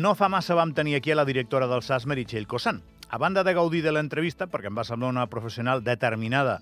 No 0.00 0.14
fa 0.16 0.30
massa 0.32 0.54
vam 0.56 0.70
tenir 0.72 0.94
aquí 0.96 1.10
a 1.12 1.16
la 1.18 1.26
directora 1.28 1.66
del 1.68 1.82
SAS, 1.84 2.06
Meritxell 2.08 2.46
Cosan. 2.48 2.78
A 3.12 3.18
banda 3.18 3.42
de 3.44 3.52
gaudir 3.52 3.82
de 3.84 3.92
l'entrevista, 3.92 4.46
perquè 4.48 4.70
em 4.70 4.78
va 4.78 4.84
semblar 4.88 5.10
una 5.12 5.26
professional 5.28 5.82
determinada 5.84 6.54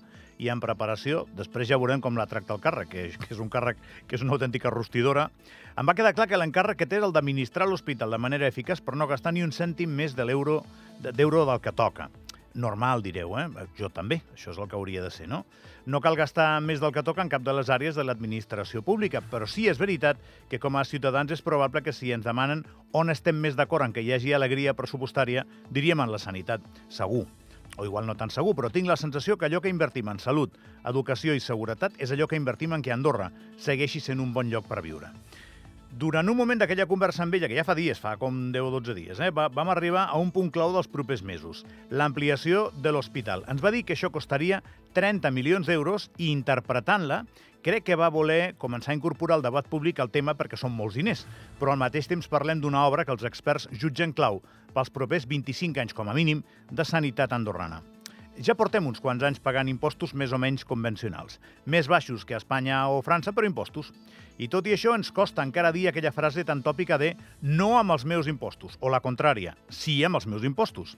i 0.43 0.49
en 0.51 0.59
preparació, 0.59 1.21
després 1.37 1.69
ja 1.69 1.77
veurem 1.79 2.03
com 2.03 2.19
la 2.19 2.27
tracta 2.27 2.57
el 2.57 2.59
càrrec, 2.59 2.89
que, 2.91 3.05
que 3.15 3.31
és 3.31 3.39
un 3.39 3.47
càrrec 3.53 3.79
que 4.09 4.19
és 4.19 4.25
una 4.25 4.35
autèntica 4.35 4.73
rostidora, 4.75 5.29
em 5.71 5.87
va 5.87 5.95
quedar 5.95 6.11
clar 6.17 6.27
que 6.27 6.41
l'encàrrec 6.41 6.81
que 6.81 6.89
té 6.89 6.99
és 6.99 7.05
el 7.07 7.15
d'administrar 7.15 7.69
l'hospital 7.69 8.11
de 8.11 8.19
manera 8.19 8.49
eficaç 8.51 8.83
per 8.83 8.99
no 8.99 9.07
gastar 9.07 9.31
ni 9.31 9.45
un 9.45 9.55
cèntim 9.55 9.87
més 9.87 10.19
de 10.19 10.27
l'euro 10.27 10.65
d'euro 10.99 11.45
del 11.47 11.63
que 11.63 11.71
toca 11.71 12.09
normal, 12.53 13.03
direu, 13.03 13.35
eh? 13.39 13.47
Jo 13.77 13.89
també, 13.93 14.21
això 14.33 14.53
és 14.53 14.59
el 14.59 14.69
que 14.69 14.77
hauria 14.77 15.03
de 15.03 15.11
ser, 15.13 15.27
no? 15.29 15.43
No 15.85 16.01
cal 16.01 16.17
gastar 16.19 16.59
més 16.61 16.81
del 16.81 16.93
que 16.93 17.03
toca 17.05 17.23
en 17.23 17.31
cap 17.31 17.43
de 17.45 17.53
les 17.55 17.69
àrees 17.69 17.97
de 17.97 18.03
l'administració 18.05 18.81
pública, 18.85 19.21
però 19.21 19.47
sí 19.47 19.67
és 19.69 19.79
veritat 19.79 20.19
que 20.49 20.59
com 20.59 20.77
a 20.77 20.85
ciutadans 20.85 21.31
és 21.31 21.41
probable 21.45 21.83
que 21.85 21.93
si 21.93 22.11
ens 22.13 22.25
demanen 22.25 22.65
on 22.91 23.09
estem 23.09 23.37
més 23.39 23.55
d'acord 23.57 23.85
en 23.85 23.93
que 23.93 24.03
hi 24.05 24.13
hagi 24.13 24.33
alegria 24.33 24.75
pressupostària, 24.77 25.45
diríem 25.69 26.01
en 26.01 26.11
la 26.11 26.21
sanitat, 26.21 26.65
segur. 26.89 27.25
O 27.77 27.85
igual 27.85 28.05
no 28.05 28.17
tan 28.17 28.33
segur, 28.33 28.55
però 28.57 28.71
tinc 28.73 28.89
la 28.89 28.97
sensació 28.99 29.37
que 29.37 29.45
allò 29.47 29.61
que 29.61 29.71
invertim 29.71 30.09
en 30.09 30.19
salut, 30.19 30.57
educació 30.89 31.35
i 31.37 31.39
seguretat 31.39 31.95
és 32.01 32.11
allò 32.11 32.27
que 32.27 32.35
invertim 32.39 32.73
en 32.73 32.81
que 32.83 32.91
Andorra 32.91 33.29
segueixi 33.57 34.01
sent 34.03 34.19
un 34.19 34.33
bon 34.33 34.49
lloc 34.49 34.67
per 34.67 34.81
viure. 34.83 35.13
Durant 35.89 36.29
un 36.29 36.37
moment 36.37 36.59
d'aquella 36.61 36.85
conversa 36.85 37.23
amb 37.25 37.33
ella, 37.33 37.47
que 37.49 37.57
ja 37.57 37.65
fa 37.65 37.73
dies, 37.73 37.97
fa 37.97 38.11
com 38.21 38.35
10 38.53 38.61
o 38.61 38.69
12 38.75 38.93
dies, 38.93 39.19
eh, 39.25 39.31
va, 39.33 39.47
vam 39.49 39.71
arribar 39.73 40.05
a 40.05 40.19
un 40.21 40.29
punt 40.29 40.51
clau 40.53 40.69
dels 40.75 40.87
propers 40.87 41.23
mesos, 41.25 41.63
l'ampliació 41.89 42.67
de 42.77 42.93
l'hospital. 42.93 43.41
Ens 43.49 43.63
va 43.65 43.73
dir 43.73 43.81
que 43.87 43.97
això 43.97 44.11
costaria 44.13 44.61
30 44.93 45.33
milions 45.33 45.65
d'euros 45.65 46.11
i 46.21 46.29
interpretant-la, 46.29 47.23
crec 47.65 47.89
que 47.89 47.97
va 47.97 48.13
voler 48.13 48.53
començar 48.61 48.93
a 48.93 48.99
incorporar 48.99 49.39
al 49.39 49.45
debat 49.49 49.65
públic 49.67 49.99
el 49.99 50.13
tema 50.13 50.37
perquè 50.37 50.61
són 50.61 50.77
molts 50.77 50.95
diners, 50.95 51.25
però 51.59 51.73
al 51.73 51.81
mateix 51.81 52.07
temps 52.07 52.29
parlem 52.29 52.61
d'una 52.61 52.85
obra 52.85 53.03
que 53.03 53.15
els 53.17 53.25
experts 53.25 53.65
jutgen 53.73 54.13
clau 54.13 54.43
pels 54.75 54.93
propers 54.93 55.25
25 55.25 55.81
anys 55.81 55.97
com 55.97 56.07
a 56.07 56.13
mínim 56.13 56.45
de 56.69 56.85
sanitat 56.85 57.33
andorrana. 57.33 57.81
Ja 58.39 58.53
portem 58.55 58.85
uns 58.87 59.01
quants 59.03 59.23
anys 59.27 59.41
pagant 59.43 59.67
impostos 59.67 60.13
més 60.15 60.31
o 60.31 60.37
menys 60.39 60.61
convencionals, 60.63 61.41
més 61.67 61.89
baixos 61.91 62.21
que 62.23 62.37
a 62.37 62.39
Espanya 62.39 62.85
o 62.87 63.01
França, 63.03 63.33
però 63.35 63.49
impostos. 63.49 63.89
I 64.39 64.47
tot 64.47 64.69
i 64.69 64.71
això 64.71 64.93
ens 64.95 65.09
costa 65.11 65.43
encara 65.43 65.73
dir 65.75 65.89
aquella 65.89 66.13
frase 66.15 66.45
tan 66.47 66.61
tòpica 66.63 66.95
de 67.01 67.09
no 67.43 67.73
amb 67.75 67.91
els 67.97 68.05
meus 68.07 68.29
impostos, 68.31 68.77
o 68.79 68.87
la 68.87 69.01
contrària, 69.03 69.57
sí 69.67 69.97
amb 70.07 70.21
els 70.21 70.29
meus 70.31 70.47
impostos. 70.47 70.95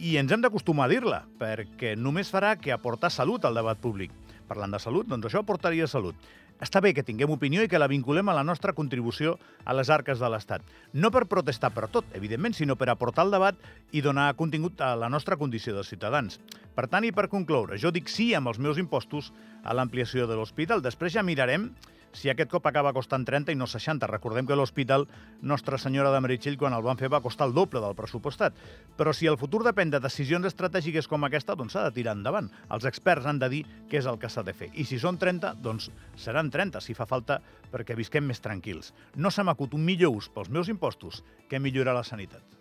I 0.00 0.16
ens 0.16 0.32
hem 0.32 0.40
d'acostumar 0.40 0.86
a 0.88 0.92
dir-la, 0.94 1.20
perquè 1.36 1.92
només 2.00 2.32
farà 2.32 2.54
que 2.56 2.72
aportar 2.72 3.12
salut 3.12 3.44
al 3.44 3.60
debat 3.60 3.76
públic. 3.76 4.16
Parlant 4.48 4.72
de 4.72 4.80
salut, 4.80 5.04
doncs 5.04 5.28
això 5.28 5.44
aportaria 5.44 5.84
salut. 5.84 6.16
Està 6.60 6.82
bé 6.84 6.90
que 6.92 7.04
tinguem 7.06 7.30
opinió 7.32 7.62
i 7.64 7.68
que 7.72 7.78
la 7.80 7.88
vinculem 7.88 8.28
a 8.28 8.34
la 8.36 8.44
nostra 8.44 8.74
contribució 8.76 9.38
a 9.64 9.72
les 9.72 9.88
arques 9.88 10.20
de 10.20 10.28
l'Estat. 10.28 10.64
No 10.92 11.08
per 11.10 11.24
protestar 11.30 11.70
per 11.72 11.88
tot, 11.88 12.10
evidentment, 12.18 12.52
sinó 12.56 12.76
per 12.76 12.90
aportar 12.92 13.24
al 13.24 13.32
debat 13.32 13.62
i 13.96 14.02
donar 14.04 14.34
contingut 14.36 14.82
a 14.84 14.92
la 15.00 15.08
nostra 15.08 15.38
condició 15.40 15.72
de 15.76 15.86
ciutadans. 15.88 16.36
Per 16.76 16.84
tant, 16.92 17.06
i 17.08 17.14
per 17.16 17.30
concloure, 17.32 17.80
jo 17.80 17.88
dic 17.90 18.12
sí 18.12 18.34
amb 18.36 18.52
els 18.52 18.60
meus 18.60 18.76
impostos 18.76 19.32
a 19.64 19.72
l'ampliació 19.72 20.28
de 20.28 20.36
l'hospital. 20.36 20.84
Després 20.84 21.16
ja 21.16 21.24
mirarem 21.24 21.70
si 22.12 22.30
aquest 22.30 22.50
cop 22.50 22.66
acaba 22.66 22.92
costant 22.92 23.24
30 23.26 23.52
i 23.54 23.58
no 23.58 23.68
60. 23.70 24.08
Recordem 24.10 24.46
que 24.48 24.56
l'Hospital 24.58 25.06
Nostra 25.42 25.78
Senyora 25.78 26.12
de 26.14 26.20
Meritxell, 26.24 26.58
quan 26.58 26.74
el 26.74 26.84
van 26.86 26.98
fer, 27.00 27.10
va 27.12 27.22
costar 27.22 27.48
el 27.48 27.54
doble 27.54 27.82
del 27.82 27.96
pressupostat. 27.98 28.56
Però 28.98 29.14
si 29.14 29.30
el 29.30 29.38
futur 29.40 29.62
depèn 29.66 29.92
de 29.94 30.02
decisions 30.02 30.48
estratègiques 30.50 31.08
com 31.10 31.24
aquesta, 31.24 31.56
doncs 31.58 31.76
s'ha 31.76 31.86
de 31.88 31.94
tirar 32.00 32.16
endavant. 32.18 32.50
Els 32.70 32.86
experts 32.90 33.26
han 33.30 33.38
de 33.42 33.50
dir 33.52 33.64
què 33.90 34.00
és 34.02 34.10
el 34.10 34.18
que 34.18 34.30
s'ha 34.30 34.44
de 34.46 34.54
fer. 34.56 34.70
I 34.74 34.86
si 34.88 34.98
són 34.98 35.18
30, 35.18 35.56
doncs 35.62 35.90
seran 36.18 36.50
30, 36.50 36.82
si 36.84 36.96
fa 36.98 37.08
falta, 37.10 37.40
perquè 37.70 37.96
visquem 37.98 38.26
més 38.26 38.42
tranquils. 38.42 38.94
No 39.16 39.30
se 39.30 39.46
m'acut 39.46 39.74
un 39.78 39.84
millor 39.86 40.16
ús 40.16 40.30
pels 40.34 40.50
meus 40.50 40.68
impostos 40.68 41.24
que 41.48 41.62
millorar 41.62 41.94
la 41.96 42.06
sanitat. 42.06 42.59